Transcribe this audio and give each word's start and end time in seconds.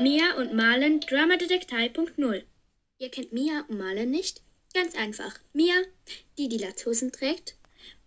Mia 0.00 0.34
und 0.38 0.54
Marlen 0.54 1.00
Dramadetektei.0 1.00 2.44
Ihr 2.96 3.10
kennt 3.10 3.34
Mia 3.34 3.66
und 3.68 3.76
Marlen 3.76 4.10
nicht? 4.10 4.42
Ganz 4.72 4.94
einfach. 4.94 5.38
Mia, 5.52 5.74
die 6.38 6.48
die 6.48 6.56
Latzhosen 6.56 7.12
trägt 7.12 7.58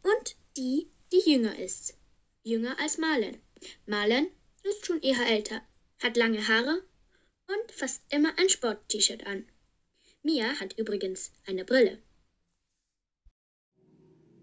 und 0.02 0.36
die, 0.58 0.90
die 1.12 1.22
jünger 1.30 1.56
ist. 1.60 1.96
Jünger 2.42 2.80
als 2.80 2.98
Marlen. 2.98 3.38
Marlen 3.86 4.26
ist 4.64 4.88
schon 4.88 5.02
eher 5.02 5.24
älter, 5.28 5.62
hat 6.02 6.18
lange 6.18 6.48
Haare 6.48 6.82
und 7.48 7.72
fast 7.72 8.02
immer 8.12 8.30
ein 8.40 8.50
Sport-T-Shirt 8.50 9.28
an. 9.28 9.46
Mia 10.24 10.60
hat 10.60 10.74
übrigens 10.80 11.32
eine 11.46 11.64
Brille. 11.64 12.02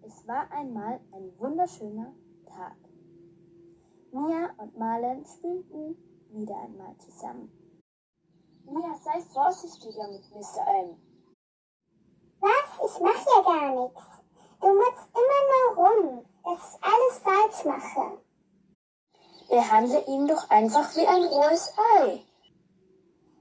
Es 0.06 0.24
war 0.28 0.48
einmal 0.52 1.00
ein 1.10 1.36
wunderschöner 1.36 2.14
Tag. 2.46 2.76
Mia 4.12 4.54
und 4.56 4.78
Marlen 4.78 5.24
spielten 5.26 5.96
wieder 6.32 6.56
einmal 6.56 6.96
zusammen. 6.98 7.50
Mia, 8.64 8.94
sei 9.02 9.20
vorsichtiger 9.32 10.08
mit 10.08 10.30
Mr. 10.30 10.66
M. 10.68 10.96
Was? 12.40 12.90
Ich 12.90 13.00
mach 13.00 13.26
ja 13.26 13.42
gar 13.42 13.74
nichts. 13.74 14.02
Du 14.60 14.68
mutzt 14.68 15.08
immer 15.14 15.42
nur 15.50 15.86
rum, 15.86 16.26
dass 16.44 16.74
ich 16.74 16.84
alles 16.84 17.18
falsch 17.22 17.64
mache. 17.64 18.20
Behandle 19.48 20.06
ihn 20.06 20.28
doch 20.28 20.48
einfach 20.50 20.94
wie 20.96 21.06
ein 21.06 21.24
rohes 21.24 21.72
Ei. 21.96 22.24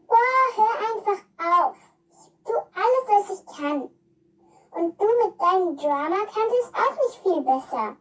Boah, 0.08 0.56
hör 0.56 0.74
einfach 0.90 1.24
auf. 1.38 1.78
Ich 2.10 2.44
tu 2.44 2.54
alles, 2.74 3.06
was 3.08 3.40
ich 3.40 3.46
kann. 3.46 3.82
Und 4.72 5.00
du 5.00 5.06
mit 5.26 5.40
deinem 5.40 5.78
Drama 5.78 6.18
kannst 6.26 6.56
es 6.62 6.74
auch 6.74 6.96
nicht 7.06 7.22
viel 7.22 7.42
besser. 7.42 7.98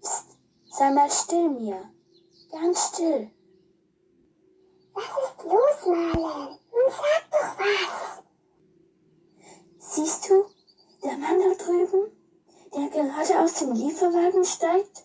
Psst, 0.00 0.38
sei 0.70 0.90
mal 0.90 1.10
still, 1.10 1.48
Mia. 1.48 1.90
Ganz 2.50 2.88
still. 2.88 3.30
Los, 5.46 5.86
Marlen? 5.86 6.58
Nun 6.72 6.90
sag 6.90 7.22
doch 7.30 7.58
was. 7.60 8.22
Siehst 9.78 10.28
du, 10.28 10.44
der 11.04 11.16
Mann 11.18 11.38
da 11.38 11.64
drüben, 11.64 12.10
der 12.74 12.88
gerade 12.88 13.40
aus 13.40 13.54
dem 13.54 13.72
Lieferwagen 13.72 14.44
steigt? 14.44 15.04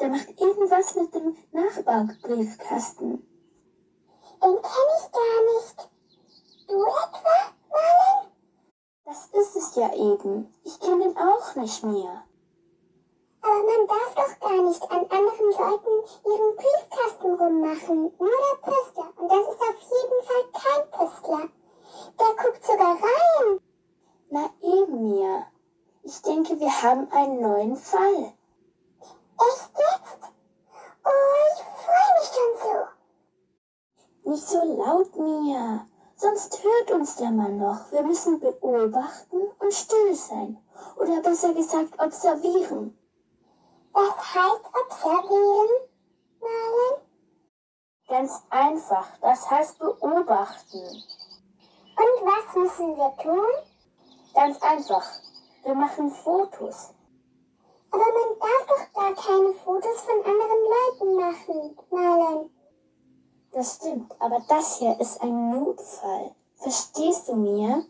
Der 0.00 0.08
macht 0.08 0.38
irgendwas 0.38 0.94
mit 0.96 1.14
dem 1.14 1.34
Nachbarbriefkasten. 1.52 3.26
Den 4.42 4.62
kenn 4.62 4.90
ich 4.98 5.12
gar 5.12 5.40
nicht. 5.54 5.90
Du 6.68 6.82
etwa, 6.82 7.54
Marlen? 7.70 8.32
Das 9.06 9.28
ist 9.32 9.56
es 9.56 9.74
ja 9.76 9.94
eben. 9.94 10.54
Ich 10.64 10.78
kenne 10.78 11.06
ihn 11.06 11.16
auch 11.16 11.54
nicht 11.54 11.82
mehr. 11.84 12.27
Aber 13.48 13.62
man 13.64 13.86
darf 13.86 14.14
doch 14.14 14.40
gar 14.40 14.62
nicht 14.62 14.82
an 14.90 15.06
anderen 15.08 15.50
Leuten 15.52 16.04
ihren 16.26 16.56
Briefkasten 16.56 17.32
rummachen. 17.34 18.12
Nur 18.18 18.28
der 18.28 18.56
Pöstler. 18.60 19.10
Und 19.16 19.30
das 19.30 19.48
ist 19.48 19.62
auf 19.62 19.78
jeden 19.80 20.20
Fall 20.26 20.44
kein 20.52 20.90
Pöstler. 20.90 21.48
Der 22.18 22.44
guckt 22.44 22.66
sogar 22.66 22.96
rein. 22.96 23.60
Na 24.28 24.50
eben, 24.60 25.02
Mia. 25.02 25.46
Ich 26.02 26.20
denke, 26.20 26.60
wir 26.60 26.82
haben 26.82 27.10
einen 27.10 27.40
neuen 27.40 27.76
Fall. 27.76 28.34
Echt 29.40 29.72
jetzt? 29.78 30.32
Oh, 31.04 31.38
ich 31.54 31.62
freue 31.86 32.12
mich 32.18 32.28
schon 32.34 32.52
so. 32.62 34.30
Nicht 34.30 34.46
so 34.46 34.62
laut, 34.76 35.16
Mia. 35.16 35.86
Sonst 36.16 36.62
hört 36.62 36.90
uns 36.90 37.16
der 37.16 37.30
Mann 37.30 37.56
noch. 37.56 37.90
Wir 37.92 38.02
müssen 38.02 38.40
beobachten 38.40 39.40
und 39.58 39.72
still 39.72 40.14
sein. 40.14 40.58
Oder 40.96 41.22
besser 41.22 41.54
gesagt 41.54 41.98
observieren. 41.98 42.97
Was 43.98 44.32
heißt 44.32 44.64
observieren, 44.80 45.88
Marlen? 46.40 47.02
Ganz 48.06 48.44
einfach. 48.48 49.08
Das 49.20 49.50
heißt 49.50 49.80
beobachten. 49.80 50.78
Und 50.78 52.16
was 52.22 52.54
müssen 52.54 52.96
wir 52.96 53.16
tun? 53.20 53.44
Ganz 54.34 54.62
einfach. 54.62 55.04
Wir 55.64 55.74
machen 55.74 56.12
Fotos. 56.12 56.94
Aber 57.90 58.04
man 58.04 58.38
darf 58.38 58.66
doch 58.68 58.92
gar 59.00 59.14
keine 59.16 59.52
Fotos 59.54 60.00
von 60.02 60.24
anderen 60.24 60.62
Leuten 60.76 61.14
machen, 61.16 61.78
Marlen. 61.90 62.50
Das 63.50 63.74
stimmt, 63.76 64.14
aber 64.20 64.40
das 64.48 64.78
hier 64.78 65.00
ist 65.00 65.20
ein 65.22 65.50
Notfall. 65.50 66.36
Verstehst 66.54 67.26
du 67.26 67.34
mir? 67.34 67.84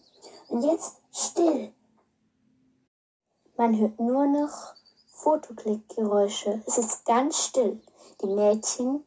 Und 0.49 0.63
jetzt 0.63 1.03
still. 1.13 1.75
Man 3.59 3.79
hört 3.79 4.01
nur 4.01 4.27
noch 4.27 4.78
Fotoklickgeräusche. 5.19 6.63
Es 6.67 6.79
ist 6.79 7.05
ganz 7.05 7.45
still. 7.45 7.81
Die 8.23 8.27
Mädchen 8.27 9.05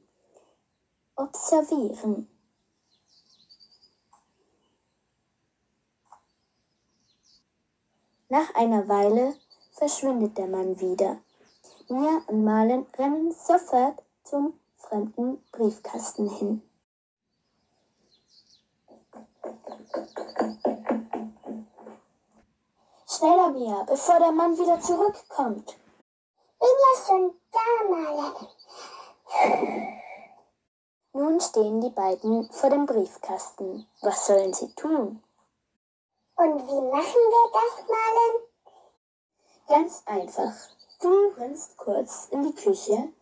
observieren. 1.15 2.27
Nach 8.27 8.53
einer 8.55 8.87
Weile 8.87 9.35
verschwindet 9.71 10.37
der 10.37 10.47
Mann 10.47 10.79
wieder. 10.79 11.17
Mia 11.87 12.21
und 12.27 12.43
Marlen 12.43 12.85
rennen 12.97 13.31
sofort 13.31 14.03
zum 14.23 14.53
fremden 14.77 15.41
Briefkasten 15.51 16.29
hin. 16.29 16.61
Schneller, 23.07 23.51
Mia, 23.51 23.83
bevor 23.83 24.19
der 24.19 24.31
Mann 24.31 24.57
wieder 24.57 24.79
zurückkommt. 24.79 25.77
Bin 26.81 26.89
ja 26.89 27.05
schon 27.05 27.23
da, 27.51 27.67
Marlen. 27.89 28.47
Nun 31.13 31.39
stehen 31.39 31.81
die 31.81 31.89
beiden 31.89 32.51
vor 32.51 32.69
dem 32.71 32.85
Briefkasten. 32.87 33.87
Was 34.01 34.25
sollen 34.25 34.53
sie 34.53 34.73
tun? 34.73 35.21
Und 36.35 36.67
wie 36.67 36.81
machen 36.81 37.21
wir 37.33 37.51
das, 37.53 37.87
Marlen? 37.87 38.41
Ganz 39.67 40.01
einfach. 40.05 40.53
Du 41.01 41.33
rennst 41.37 41.77
kurz 41.77 42.27
in 42.31 42.43
die 42.43 42.55
Küche 42.55 43.13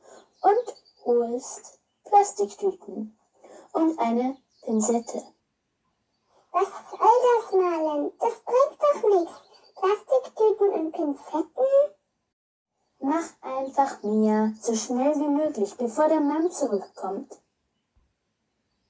und 0.42 0.76
holst 1.06 1.80
Plastiktüten 2.06 3.20
und 3.74 4.00
eine 4.00 4.38
Pinzette. 4.62 5.24
Was 6.52 6.68
soll 6.92 7.00
das, 7.00 7.52
Marlen? 7.52 8.14
Das 8.20 8.40
bringt 8.40 8.82
doch 8.82 9.04
nichts. 9.10 9.42
Plastiktüten 9.76 10.70
und 10.70 10.92
Pinzetten? 10.92 11.99
Mach 13.02 13.24
einfach, 13.42 14.04
Mia, 14.04 14.52
so 14.60 14.76
schnell 14.76 15.16
wie 15.16 15.30
möglich, 15.30 15.76
bevor 15.78 16.10
der 16.10 16.20
Mann 16.20 16.52
zurückkommt. 16.52 17.40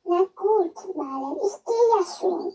Na 0.04 0.22
gut, 0.36 0.96
Marlen, 0.96 1.38
ich 1.38 1.64
gehe 1.64 1.90
ja 1.96 2.04
schon. 2.18 2.54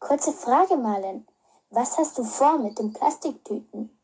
Kurze 0.00 0.32
Frage, 0.32 0.76
Marlen. 0.76 1.26
Was 1.70 1.96
hast 1.98 2.18
du 2.18 2.24
vor 2.24 2.58
mit 2.58 2.78
den 2.78 2.92
Plastiktüten? 2.92 3.96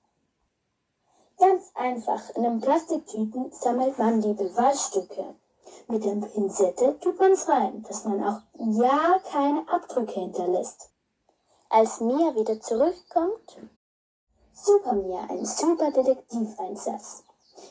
Ganz 1.38 1.70
einfach. 1.74 2.30
In 2.36 2.44
den 2.44 2.60
Plastiktüten 2.60 3.50
sammelt 3.50 3.98
man 3.98 4.20
die 4.20 4.34
Beweisstücke. 4.34 5.34
Mit 5.88 6.04
der 6.04 6.14
Pinzette 6.14 6.98
tut 7.00 7.18
man's 7.18 7.48
rein, 7.48 7.82
dass 7.82 8.04
man 8.04 8.22
auch 8.22 8.40
ja 8.54 9.18
keine 9.32 9.68
Abdrücke 9.68 10.20
hinterlässt. 10.20 10.90
Als 11.72 12.00
Mia 12.00 12.34
wieder 12.34 12.60
zurückkommt, 12.60 13.56
super 14.52 14.92
Mia, 14.92 15.20
ein 15.28 15.46
super 15.46 15.92
Detektiveinsatz. 15.92 17.22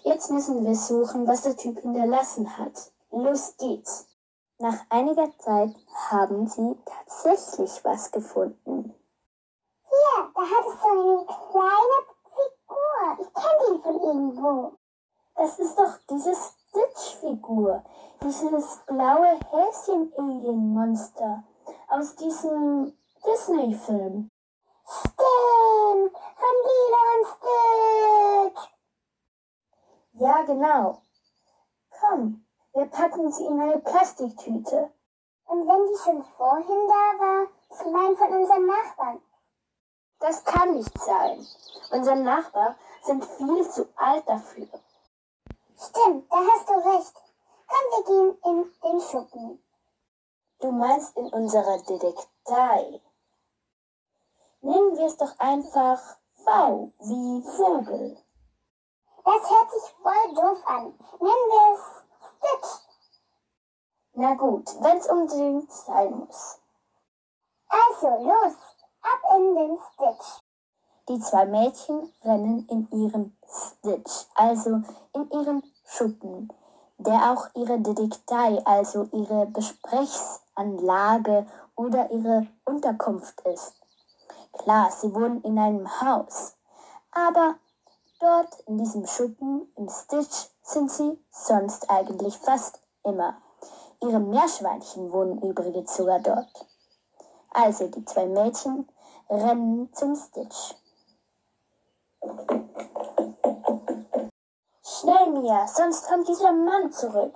Jetzt 0.04 0.32
müssen 0.32 0.66
wir 0.66 0.74
suchen, 0.74 1.28
was 1.28 1.42
der 1.42 1.58
Typ 1.58 1.82
hinterlassen 1.82 2.58
hat. 2.58 2.94
Los 3.12 3.58
geht's. 3.58 4.08
Nach 4.58 4.86
einiger 4.90 5.30
Zeit 5.40 5.76
haben 6.10 6.48
sie 6.48 6.78
tatsächlich 6.86 7.84
was 7.84 8.10
gefunden. 8.10 8.96
Hier, 9.84 10.32
da 10.34 10.42
hat 10.44 10.66
es 10.66 10.82
so 10.82 10.88
eine 10.88 11.26
kleine 11.26 11.98
Figur. 12.38 13.18
Ich 13.20 13.34
kenne 13.34 13.66
den 13.68 13.82
von 13.82 14.00
irgendwo. 14.00 14.78
Das 15.36 15.60
ist 15.60 15.78
doch 15.78 15.98
diese 16.10 16.34
Stitch-Figur, 16.36 17.84
dieses 18.24 18.80
blaue 18.88 19.38
Häschen-Alien-Monster 19.52 21.44
aus 21.90 22.16
diesem 22.16 22.94
Disney-Film. 23.26 24.30
Stimmt, 24.86 26.18
von 26.40 26.56
Lilo 26.66 27.02
und 27.16 27.28
Stitch. 27.28 28.76
Ja, 30.14 30.42
genau. 30.44 31.02
Komm, 32.00 32.46
wir 32.74 32.86
packen 32.86 33.32
sie 33.32 33.46
in 33.46 33.60
eine 33.60 33.80
Plastiktüte. 33.80 34.92
Und 35.46 35.68
wenn 35.68 35.88
die 35.88 35.98
schon 36.04 36.24
vorhin 36.24 36.88
da 36.88 37.24
war, 37.24 37.48
sie 37.70 37.90
meinen 37.90 38.18
von 38.18 38.30
unseren 38.30 38.66
Nachbarn. 38.66 39.22
Das 40.20 40.44
kann 40.44 40.76
nicht 40.76 40.98
sein. 41.00 41.46
Unsere 41.92 42.18
Nachbarn 42.18 42.76
sind 43.04 43.26
viel 43.26 43.70
zu 43.70 43.88
alt 43.96 44.28
dafür. 44.28 44.68
Stimmt, 45.78 46.32
da 46.32 46.38
hast 46.38 46.70
du 46.70 46.74
recht. 46.74 47.14
Komm, 47.68 47.86
wir 47.92 48.04
gehen 48.06 48.38
in 48.44 48.74
den 48.84 49.02
Schuppen. 49.02 49.64
Du 50.60 50.72
meinst 50.72 51.16
in 51.16 51.28
unserer 51.28 51.78
Detektei. 51.84 53.02
Nennen 54.62 54.98
wir 54.98 55.06
es 55.06 55.18
doch 55.18 55.38
einfach 55.40 56.02
V 56.44 56.92
wie 57.00 57.44
Vogel. 57.56 58.18
Das 59.24 59.50
hört 59.50 59.72
sich 59.72 59.96
voll 60.02 60.34
doof 60.36 60.62
an. 60.66 60.94
Nennen 61.20 61.50
wir 61.50 61.76
es 61.76 61.82
Stitch. 62.38 62.72
Na 64.14 64.34
gut, 64.34 64.68
wenn's 64.82 65.10
unbedingt 65.10 65.72
sein 65.72 66.12
muss. 66.12 66.60
Also, 67.70 68.08
los, 68.24 68.56
ab 69.02 69.22
in 69.38 69.56
den 69.56 69.78
Stitch. 69.78 70.42
Die 71.08 71.20
zwei 71.20 71.46
Mädchen 71.46 72.12
rennen 72.24 72.68
in 72.70 72.90
ihren 72.92 73.38
Stitch, 73.48 74.28
also 74.36 74.82
in 75.14 75.30
ihren 75.32 75.64
Schuppen, 75.86 76.52
der 76.98 77.32
auch 77.32 77.48
ihre 77.56 77.80
Detektei, 77.80 78.62
also 78.66 79.08
ihre 79.14 79.46
Besprechsanlage 79.48 81.48
oder 81.76 82.12
ihre 82.12 82.48
Unterkunft 82.66 83.40
ist. 83.42 83.79
Klar, 84.54 84.92
sie 84.92 85.14
wohnen 85.14 85.42
in 85.44 85.58
einem 85.58 86.02
Haus, 86.02 86.56
aber 87.12 87.56
dort 88.20 88.60
in 88.68 88.78
diesem 88.78 89.06
Schuppen 89.06 89.72
im 89.76 89.90
Stitch 89.90 90.50
sind 90.64 90.92
sie 90.92 91.18
sonst 91.32 91.90
eigentlich 91.90 92.38
fast 92.38 92.82
immer. 93.04 93.42
Ihre 94.02 94.20
Meerschweinchen 94.20 95.12
wohnen 95.12 95.42
übrigens 95.42 95.96
sogar 95.96 96.20
dort. 96.20 96.68
Also 97.52 97.88
die 97.88 98.06
zwei 98.06 98.26
Mädchen 98.26 98.88
rennen 99.30 99.92
zum 99.94 100.16
Stitch. 100.16 100.76
Schnell, 104.84 105.32
Mia, 105.32 105.68
sonst 105.68 106.08
kommt 106.08 106.28
dieser 106.28 106.52
Mann 106.52 106.92
zurück. 106.92 107.34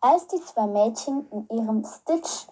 Als 0.00 0.26
die 0.28 0.42
zwei 0.44 0.66
Mädchen 0.66 1.28
in 1.30 1.48
ihrem 1.48 1.84
Stitch 1.84 2.46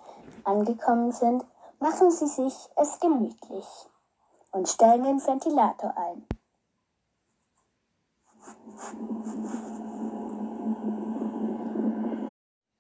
angekommen 0.45 1.13
sind, 1.13 1.45
machen 1.81 2.11
sie 2.11 2.27
sich 2.27 2.55
es 2.77 2.99
gemütlich 2.99 3.67
und 4.53 4.69
stellen 4.69 5.05
den 5.05 5.25
Ventilator 5.25 5.95
ein. 5.97 6.27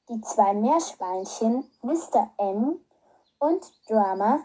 Die 0.09 0.21
zwei 0.23 0.55
Meerschweinchen, 0.55 1.71
Mr. 1.83 2.31
M 2.39 2.81
und 3.39 3.89
Drama, 3.89 4.41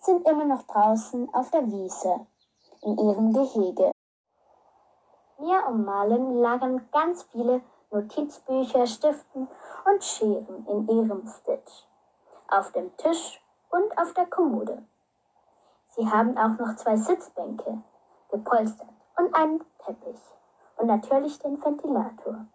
sind 0.00 0.26
immer 0.28 0.44
noch 0.44 0.62
draußen 0.64 1.32
auf 1.32 1.50
der 1.50 1.66
Wiese 1.70 2.26
in 2.82 2.98
ihrem 2.98 3.32
Gehege. 3.32 3.92
Mia 5.38 5.66
und 5.68 5.84
Marlin 5.84 6.34
lagern 6.40 6.88
ganz 6.92 7.22
viele 7.24 7.62
Notizbücher, 7.90 8.86
Stiften 8.86 9.48
und 9.84 10.04
Scheren 10.04 10.66
in 10.66 10.88
ihrem 10.88 11.26
Stitch, 11.28 11.86
auf 12.48 12.72
dem 12.72 12.94
Tisch 12.96 13.40
und 13.70 13.98
auf 13.98 14.12
der 14.14 14.26
Kommode. 14.26 14.82
Sie 15.88 16.06
haben 16.10 16.36
auch 16.36 16.58
noch 16.58 16.76
zwei 16.76 16.96
Sitzbänke, 16.96 17.82
gepolstert 18.30 18.88
und 19.16 19.34
einen 19.34 19.64
Teppich 19.78 20.20
und 20.76 20.86
natürlich 20.86 21.38
den 21.38 21.62
Ventilator. 21.62 22.46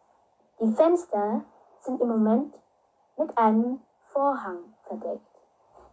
Die 0.60 0.72
Fenster 0.72 1.42
sind 1.80 2.02
im 2.02 2.08
Moment 2.08 2.54
mit 3.18 3.38
einem 3.38 3.82
Vorhang 4.08 4.60
verdeckt, 4.84 5.42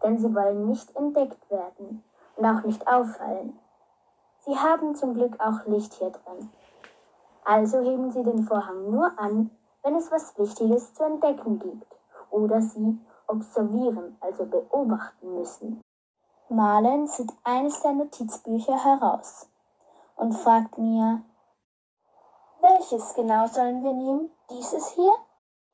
denn 0.03 0.19
sie 0.19 0.35
wollen 0.35 0.67
nicht 0.67 0.95
entdeckt 0.95 1.51
werden 1.51 2.05
und 2.37 2.45
auch 2.45 2.63
nicht 2.65 2.87
auffallen. 2.87 3.59
Sie 4.41 4.57
haben 4.57 4.95
zum 4.95 5.15
Glück 5.15 5.39
auch 5.41 5.67
Licht 5.67 5.95
hier 5.95 6.11
drin. 6.11 6.51
Also 7.45 7.81
heben 7.81 8.11
Sie 8.11 8.23
den 8.23 8.45
Vorhang 8.45 8.91
nur 8.91 9.19
an, 9.19 9.51
wenn 9.83 9.95
es 9.95 10.11
was 10.11 10.39
Wichtiges 10.39 10.93
zu 10.95 11.05
entdecken 11.05 11.59
gibt 11.59 11.97
oder 12.31 12.61
Sie 12.61 12.99
observieren, 13.29 14.17
also 14.21 14.45
beobachten 14.47 15.35
müssen. 15.35 15.81
Marlen 16.49 17.07
zieht 17.07 17.31
eines 17.45 17.81
der 17.83 17.93
Notizbücher 17.93 18.83
heraus 18.83 19.49
und 20.17 20.33
fragt 20.33 20.79
mir, 20.79 21.23
welches 22.61 23.15
genau 23.15 23.47
sollen 23.47 23.85
wir 23.85 23.93
nehmen? 23.93 24.31
Dieses 24.51 24.89
hier? 24.89 25.13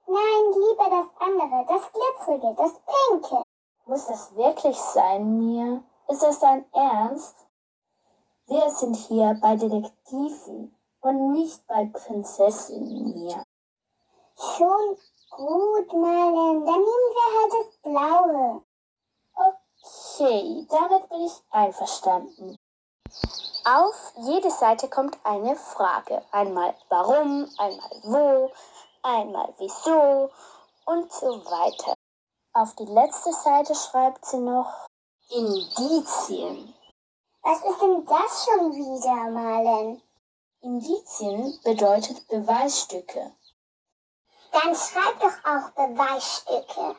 Nein, 0.06 0.52
lieber 0.52 0.90
das 0.90 1.06
andere, 1.18 1.64
das 1.66 1.92
glitzerige, 1.92 2.54
das 2.56 2.72
pinke. 2.84 3.42
Muss 3.86 4.06
das 4.06 4.34
wirklich 4.36 4.76
sein, 4.76 5.38
Mia? 5.38 5.82
Ist 6.08 6.22
das 6.22 6.40
dein 6.40 6.64
Ernst? 6.72 7.36
Wir 8.46 8.68
sind 8.68 8.96
hier 8.96 9.38
bei 9.40 9.56
Detektiven 9.56 10.76
und 11.00 11.32
nicht 11.32 11.66
bei 11.66 11.86
Prinzessinnen, 11.86 13.14
Mia. 13.14 13.42
Schon 14.36 14.96
gut, 15.36 15.92
Marlen. 15.92 16.64
Dann 16.64 16.80
nehmen 16.80 17.10
wir 17.14 17.28
halt 17.40 17.52
das 17.52 17.76
blaue. 17.82 18.62
Okay, 19.34 20.66
damit 20.70 21.08
bin 21.08 21.22
ich 21.22 21.42
einverstanden. 21.50 22.56
Auf 23.64 24.12
jede 24.16 24.50
Seite 24.50 24.88
kommt 24.88 25.16
eine 25.24 25.56
Frage. 25.56 26.22
Einmal 26.32 26.74
warum, 26.88 27.48
einmal 27.58 27.90
wo, 28.02 28.50
einmal 29.02 29.54
wieso 29.58 30.30
und 30.86 31.12
so 31.12 31.44
weiter. 31.46 31.94
Auf 32.52 32.74
die 32.76 32.84
letzte 32.84 33.32
Seite 33.32 33.74
schreibt 33.74 34.24
sie 34.26 34.38
noch 34.38 34.86
Indizien. 35.30 36.74
Was 37.42 37.62
ist 37.64 37.80
denn 37.80 38.04
das 38.04 38.44
schon 38.44 38.72
wieder, 38.72 39.30
Marlen? 39.30 40.02
Indizien 40.60 41.58
bedeutet 41.64 42.26
Beweisstücke. 42.28 43.32
Dann 44.54 44.72
schreib 44.76 45.18
doch 45.18 45.50
auch 45.50 45.70
Beweisstücke. 45.70 46.94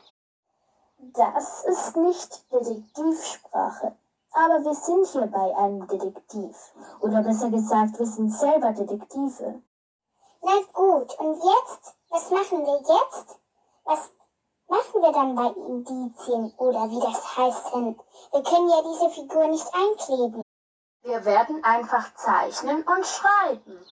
Das 0.98 1.64
ist 1.64 1.96
nicht 1.96 2.52
Detektivsprache. 2.52 3.96
Aber 4.32 4.62
wir 4.62 4.74
sind 4.74 5.06
hier 5.06 5.26
bei 5.26 5.56
einem 5.56 5.88
Detektiv. 5.88 6.54
Oder 7.00 7.22
besser 7.22 7.48
gesagt, 7.48 7.98
wir 7.98 8.06
sind 8.06 8.30
selber 8.30 8.72
Detektive. 8.72 9.62
Na 10.42 10.52
gut, 10.74 11.18
und 11.18 11.36
jetzt? 11.36 11.94
Was 12.10 12.30
machen 12.30 12.66
wir 12.66 12.76
jetzt? 12.76 13.40
Was 13.84 14.10
machen 14.68 15.02
wir 15.02 15.12
dann 15.12 15.34
bei 15.34 15.48
Indizien 15.48 16.52
oder 16.58 16.90
wie 16.90 17.00
das 17.00 17.38
heißt 17.38 17.74
denn? 17.74 17.98
Wir 18.32 18.42
können 18.42 18.68
ja 18.68 18.82
diese 18.82 19.10
Figur 19.10 19.46
nicht 19.48 19.66
einkleben. 19.72 20.42
Wir 21.02 21.24
werden 21.24 21.64
einfach 21.64 22.14
zeichnen 22.16 22.82
und 22.82 23.06
schreiben. 23.06 23.86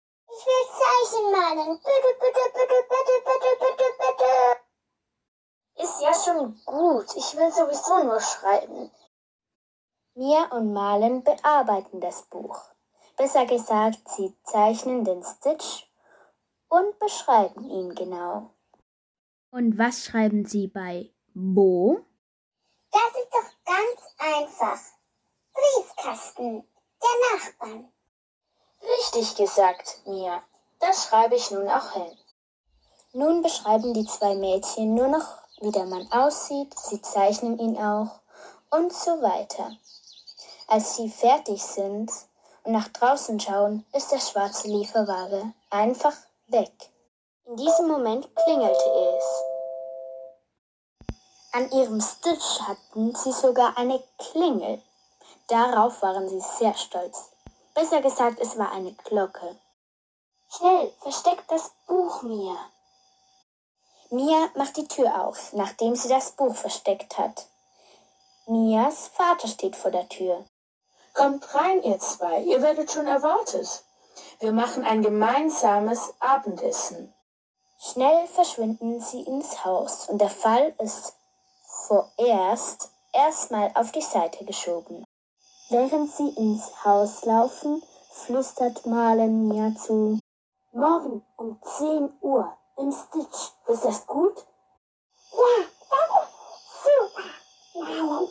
Ich 0.40 0.46
will 0.46 0.66
Zeichen 0.72 1.32
malen. 1.32 1.78
Bitte, 1.80 2.16
bitte, 2.18 2.44
bitte, 2.54 2.78
bitte, 2.88 3.16
bitte, 3.26 3.50
bitte, 3.60 3.88
bitte. 3.98 4.32
Ist 5.82 6.00
ja 6.00 6.14
schon 6.14 6.58
gut. 6.64 7.14
Ich 7.14 7.36
will 7.36 7.52
sowieso 7.52 8.04
nur 8.04 8.20
schreiben. 8.20 8.90
Mia 10.14 10.44
und 10.46 10.72
Malen 10.72 11.22
bearbeiten 11.24 12.00
das 12.00 12.22
Buch. 12.22 12.58
Besser 13.18 13.44
gesagt, 13.44 13.98
sie 14.16 14.34
zeichnen 14.44 15.04
den 15.04 15.22
Stitch 15.22 15.86
und 16.70 16.98
beschreiben 16.98 17.68
ihn 17.68 17.94
genau. 17.94 18.54
Und 19.50 19.76
was 19.76 20.06
schreiben 20.06 20.46
Sie 20.46 20.68
bei 20.68 21.12
Bo? 21.34 22.00
Das 22.90 23.10
ist 23.10 23.30
doch 23.30 23.50
ganz 23.66 24.00
einfach. 24.16 24.80
Briefkasten. 25.52 26.66
Der 27.02 27.36
Nachbarn. 27.36 27.92
Richtig 28.82 29.36
gesagt, 29.36 30.00
Mia. 30.06 30.42
Das 30.78 31.04
schreibe 31.04 31.36
ich 31.36 31.50
nun 31.50 31.68
auch 31.68 31.92
hin. 31.92 32.16
Nun 33.12 33.42
beschreiben 33.42 33.92
die 33.92 34.06
zwei 34.06 34.34
Mädchen 34.34 34.94
nur 34.94 35.08
noch, 35.08 35.26
wie 35.60 35.72
der 35.72 35.84
Mann 35.84 36.10
aussieht, 36.12 36.78
sie 36.78 37.02
zeichnen 37.02 37.58
ihn 37.58 37.76
auch 37.76 38.20
und 38.70 38.92
so 38.92 39.20
weiter. 39.20 39.72
Als 40.68 40.96
sie 40.96 41.10
fertig 41.10 41.62
sind 41.62 42.10
und 42.62 42.72
nach 42.72 42.88
draußen 42.88 43.40
schauen, 43.40 43.84
ist 43.92 44.12
der 44.12 44.20
schwarze 44.20 44.68
Lieferwagen 44.68 45.54
einfach 45.70 46.14
weg. 46.46 46.72
In 47.46 47.56
diesem 47.56 47.88
Moment 47.88 48.28
klingelte 48.36 49.16
es. 49.18 49.24
An 51.52 51.68
ihrem 51.72 52.00
Stitch 52.00 52.60
hatten 52.60 53.12
sie 53.16 53.32
sogar 53.32 53.76
eine 53.76 54.00
Klingel. 54.18 54.80
Darauf 55.48 56.00
waren 56.00 56.28
sie 56.28 56.40
sehr 56.40 56.74
stolz. 56.74 57.29
Besser 57.74 58.00
gesagt, 58.02 58.40
es 58.40 58.58
war 58.58 58.72
eine 58.72 58.92
Glocke. 58.92 59.56
Schnell, 60.48 60.92
versteckt 61.00 61.50
das 61.50 61.70
Buch, 61.86 62.22
Mia. 62.22 62.56
Mia 64.10 64.50
macht 64.56 64.76
die 64.76 64.88
Tür 64.88 65.24
auf, 65.24 65.52
nachdem 65.52 65.94
sie 65.94 66.08
das 66.08 66.32
Buch 66.32 66.56
versteckt 66.56 67.16
hat. 67.16 67.46
Mias 68.46 69.06
Vater 69.08 69.46
steht 69.46 69.76
vor 69.76 69.92
der 69.92 70.08
Tür. 70.08 70.44
Kommt 71.14 71.54
rein, 71.54 71.82
ihr 71.84 72.00
zwei, 72.00 72.40
ihr 72.42 72.62
werdet 72.62 72.90
schon 72.90 73.06
erwartet. 73.06 73.84
Wir 74.40 74.50
machen 74.50 74.84
ein 74.84 75.02
gemeinsames 75.02 76.14
Abendessen. 76.18 77.14
Schnell 77.78 78.26
verschwinden 78.26 79.00
sie 79.00 79.22
ins 79.22 79.64
Haus 79.64 80.08
und 80.08 80.18
der 80.20 80.30
Fall 80.30 80.74
ist 80.78 81.14
vorerst 81.86 82.90
erstmal 83.12 83.70
auf 83.74 83.92
die 83.92 84.02
Seite 84.02 84.44
geschoben. 84.44 85.04
Während 85.70 86.10
sie 86.10 86.28
ins 86.30 86.84
Haus 86.84 87.24
laufen, 87.24 87.82
flüstert 88.10 88.86
Marlen 88.86 89.48
Mia 89.48 89.74
zu. 89.76 90.18
Morgen 90.72 91.24
um 91.36 91.58
10 91.62 92.12
Uhr 92.20 92.52
im 92.76 92.92
Stitch. 92.92 93.52
Ist 93.66 93.84
das 93.84 94.06
gut? 94.06 94.46
Ja, 95.32 95.64
das 95.90 96.28
super, 96.84 97.28
Marlen. 97.74 98.28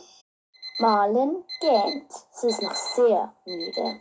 Marlen 0.78 1.44
gähnt. 1.60 2.12
Sie 2.32 2.48
ist 2.48 2.62
noch 2.62 2.74
sehr 2.74 3.32
müde. 3.44 4.00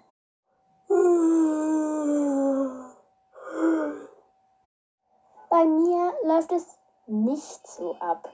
bei 5.60 5.66
mir 5.66 6.14
läuft 6.24 6.52
es 6.54 6.66
nicht 7.08 7.68
so 7.68 7.96
ab. 7.96 8.30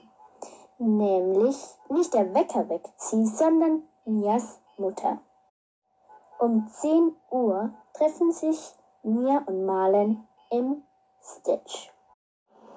Nämlich 0.78 1.56
nicht 1.88 2.14
der 2.14 2.34
Wecker 2.34 2.68
wegzieht, 2.68 3.36
sondern 3.36 3.82
Mias 4.04 4.60
Mutter. 4.78 5.18
Um 6.38 6.68
10 6.68 7.16
Uhr 7.30 7.70
treffen 7.94 8.30
sich 8.32 8.74
Mia 9.02 9.42
und 9.46 9.64
Marlen 9.64 10.26
im 10.50 10.82
Stitch. 11.22 11.92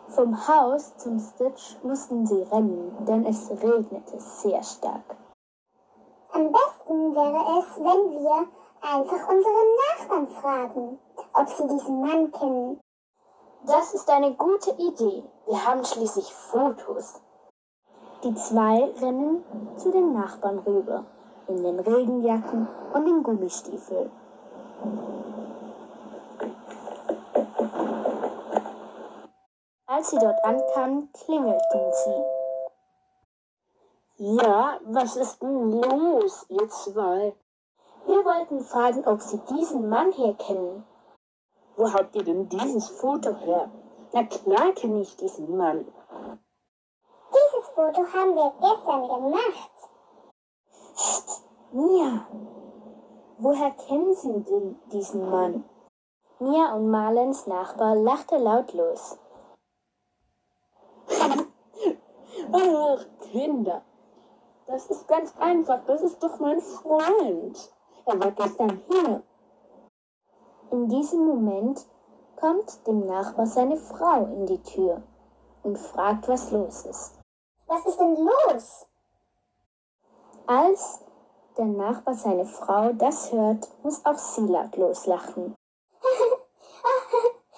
Vom 0.08 0.48
Haus 0.48 0.96
zum 0.98 1.20
Stitch 1.20 1.78
mussten 1.84 2.26
sie 2.26 2.42
rennen, 2.44 3.06
denn 3.06 3.26
es 3.26 3.50
regnete 3.52 4.20
sehr 4.20 4.64
stark. 4.64 5.18
Am 6.32 6.52
besten 6.52 7.16
wäre 7.16 7.60
es, 7.60 7.78
wenn 7.78 8.24
wir 8.24 8.48
einfach 8.82 9.30
unsere 9.30 9.64
Nachbarn 9.90 10.28
fragen, 10.28 11.00
ob 11.34 11.50
sie 11.50 11.68
diesen 11.68 12.02
Mann 12.02 12.32
kennen. 12.32 12.80
Das 13.66 13.94
ist 13.94 14.10
eine 14.10 14.34
gute 14.36 14.72
Idee. 14.72 15.24
Wir 15.46 15.66
haben 15.66 15.84
schließlich 15.84 16.34
Fotos. 16.34 17.22
Die 18.24 18.34
zwei 18.36 18.86
rennen 19.02 19.44
zu 19.78 19.92
den 19.92 20.14
Nachbarn 20.14 20.60
rüber, 20.60 21.06
in 21.50 21.64
den 21.64 21.80
Regenjacken 21.80 22.68
und 22.94 23.06
den 23.06 23.24
Gummistiefeln. 23.24 24.12
Als 29.88 30.12
sie 30.12 30.20
dort 30.20 30.44
ankamen, 30.46 31.10
klingelten 31.12 31.92
sie. 31.92 32.24
Ja, 34.22 34.80
was 34.86 35.16
ist 35.16 35.42
denn 35.42 35.72
los, 35.82 36.46
ihr 36.50 36.70
zwei? 36.70 37.34
Wir 38.06 38.26
wollten 38.26 38.62
fragen, 38.62 39.06
ob 39.06 39.22
Sie 39.22 39.40
diesen 39.50 39.90
Mann 39.90 40.12
hier 40.12 40.34
kennen. 40.36 40.86
Wo 41.76 41.94
habt 41.94 42.16
ihr 42.16 42.24
denn 42.24 42.50
dieses 42.50 42.90
Foto 42.90 43.34
her? 43.36 43.70
Na 44.12 44.24
klar 44.24 44.74
kenne 44.74 45.02
ich 45.02 45.16
diesen 45.16 45.56
Mann. 45.56 45.86
Dieses 47.32 47.70
Foto 47.70 48.02
haben 48.14 48.36
wir 48.36 48.52
gestern 48.60 49.08
gemacht. 49.08 49.79
Mia, 51.72 52.26
woher 53.38 53.70
kennen 53.72 54.16
Sie 54.16 54.42
denn 54.42 54.80
diesen 54.92 55.30
Mann? 55.30 55.64
Mia 56.40 56.74
und 56.74 56.90
Marlens 56.90 57.46
Nachbar 57.46 57.96
lachte 57.96 58.38
lautlos. 58.38 59.20
Ach, 62.52 63.06
Kinder. 63.32 63.84
Das 64.66 64.88
ist 64.88 65.08
ganz 65.08 65.32
einfach. 65.38 65.86
Das 65.86 66.02
ist 66.02 66.24
doch 66.24 66.40
mein 66.40 66.60
Freund. 66.60 67.72
Er 68.06 68.20
war 68.20 68.32
gestern 68.32 68.82
hier. 68.90 69.22
In 70.72 70.90
diesem 70.90 71.24
Moment 71.24 71.86
kommt 72.36 72.88
dem 72.88 73.06
Nachbar 73.06 73.46
seine 73.46 73.78
Frau 73.78 74.26
in 74.26 74.48
die 74.48 74.64
Tür 74.64 75.04
und 75.62 75.78
fragt, 75.78 76.28
was 76.28 76.50
los 76.50 76.88
ist. 76.88 77.20
Was 77.68 77.86
ist 77.86 78.00
denn 78.00 78.16
los? 78.16 78.88
Als 80.48 81.04
der 81.60 81.66
Nachbar 81.66 82.14
seine 82.16 82.46
Frau 82.46 82.94
das 82.94 83.34
hört, 83.34 83.68
muss 83.84 84.06
auch 84.06 84.18
sie 84.18 84.48
lautlos 84.48 85.06
lachen. 85.08 85.56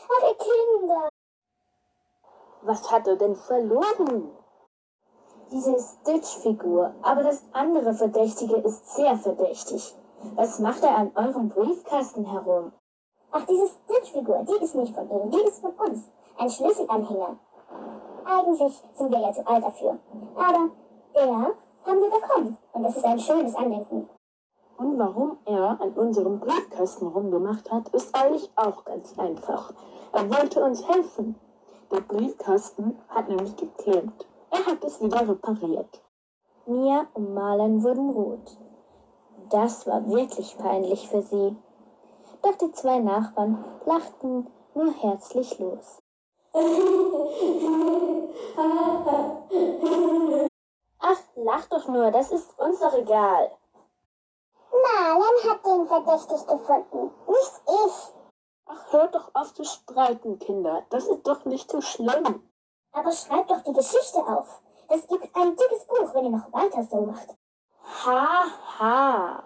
Eure 0.10 0.36
Kinder. 0.38 1.10
Was 2.63 2.91
hat 2.91 3.08
er 3.08 3.15
denn 3.15 3.36
verloren? 3.36 4.31
Diese 5.51 5.77
Stitch-Figur, 5.79 6.96
aber 7.03 7.22
das 7.22 7.43
andere 7.53 7.93
Verdächtige 7.93 8.55
ist 8.55 8.96
sehr 8.96 9.15
verdächtig. 9.17 9.96
Was 10.36 10.58
macht 10.58 10.84
er 10.84 10.98
an 10.98 11.12
eurem 11.13 11.50
Briefkasten 11.50 12.25
herum? 12.25 12.72
Ach, 13.31 13.46
diese 13.46 13.67
Stitch-Figur, 13.67 14.43
die 14.50 14.63
ist 14.63 14.74
nicht 14.75 14.96
von 14.96 15.10
ihm, 15.12 15.29
die 15.29 15.41
ist 15.41 15.62
von 15.62 15.74
uns. 15.74 16.10
Ein 16.39 16.50
Schlüsselanhänger. 16.50 17.38
Eigentlich 18.25 18.84
sind 18.96 19.12
wir 19.12 19.20
ja 19.20 19.31
zu 19.31 19.46
alt 19.46 19.63
dafür. 19.63 20.00
Aber 20.36 20.70
der 21.13 21.53
haben 21.85 22.00
wir 22.00 22.09
bekommen. 22.09 22.57
Und 22.73 22.83
das 22.83 22.97
ist 22.97 23.05
ein 23.05 23.19
schönes 23.19 23.55
Andenken. 23.55 24.09
Und 24.77 24.97
warum 24.97 25.38
er 25.45 25.79
an 25.79 25.93
unserem 25.93 26.39
Briefkasten 26.39 27.07
rumgemacht 27.07 27.71
hat, 27.71 27.89
ist 27.89 28.15
eigentlich 28.15 28.50
auch 28.55 28.83
ganz 28.83 29.17
einfach. 29.17 29.73
Er 30.11 30.29
wollte 30.29 30.63
uns 30.63 30.88
helfen. 30.88 31.35
Der 31.91 32.01
Briefkasten 32.01 33.00
hat 33.09 33.29
nämlich 33.29 33.55
geklemmt. 33.55 34.25
Er 34.50 34.65
hat 34.65 34.83
es 34.83 35.01
wieder 35.01 35.27
repariert. 35.27 36.01
Mia 36.65 37.05
und 37.13 37.33
Marlen 37.33 37.83
wurden 37.83 38.09
rot. 38.09 38.57
Das 39.50 39.85
war 39.85 40.07
wirklich 40.07 40.57
peinlich 40.57 41.09
für 41.09 41.21
sie. 41.21 41.55
Doch 42.41 42.55
die 42.55 42.71
zwei 42.71 43.00
Nachbarn 43.00 43.63
lachten 43.85 44.47
nur 44.73 44.93
herzlich 44.93 45.59
los. 45.59 46.01
Ach, 51.01 51.17
lach 51.36 51.65
doch 51.65 51.88
nur, 51.88 52.12
das 52.12 52.31
ist 52.31 52.58
uns 52.60 52.79
doch 52.79 52.93
egal. 52.93 53.51
Marlen 54.72 55.50
hat 55.50 55.65
den 55.65 55.88
verdächtig 55.88 56.48
gefunden, 56.48 57.12
nicht 57.27 57.62
ich. 57.65 58.13
Ach, 58.67 58.93
hört 58.93 59.15
doch 59.15 59.31
auf 59.34 59.53
zu 59.53 59.63
streiten, 59.63 60.38
Kinder. 60.38 60.84
Das 60.91 61.08
ist 61.08 61.24
doch 61.27 61.43
nicht 61.46 61.70
so 61.70 61.81
schlimm. 61.81 62.48
Aber 62.91 63.12
schreibt 63.12 63.50
doch 63.50 63.62
die 63.63 63.74
Geschichte 63.74 64.20
auf. 64.20 64.62
Das 64.89 65.08
gibt 65.08 65.36
ein 65.36 65.55
dickes 65.55 65.88
Buch, 65.88 66.13
wenn 66.13 66.25
ihr 66.25 66.31
noch 66.31 66.53
weiter 66.53 66.84
so 66.84 67.01
macht. 67.01 67.36
Ha, 68.05 68.46
ha. 68.79 69.43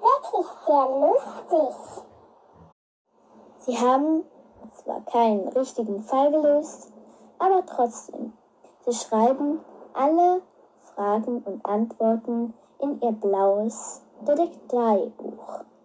Wirklich 0.00 0.46
sehr 0.66 0.88
lustig. 0.88 2.04
Sie 3.58 3.78
haben 3.78 4.24
zwar 4.72 5.00
keinen 5.06 5.48
richtigen 5.48 6.02
Fall 6.04 6.30
gelöst, 6.30 6.92
aber 7.38 7.66
trotzdem. 7.66 8.32
Sie 8.86 8.92
schreiben 8.92 9.64
alle 9.98 10.42
Fragen 10.94 11.42
und 11.42 11.66
Antworten 11.66 12.54
in 12.80 13.02
ihr 13.02 13.12
blaues 13.12 14.00
Detekteibuch. 14.20 15.64